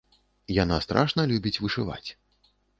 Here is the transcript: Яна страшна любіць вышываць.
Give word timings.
Яна 0.63 0.79
страшна 0.85 1.27
любіць 1.35 1.55
вышываць. 1.67 2.05